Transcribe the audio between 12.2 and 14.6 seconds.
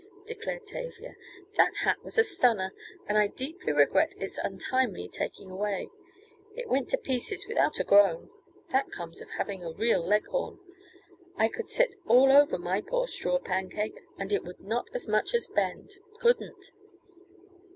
over my poor straw pancake and it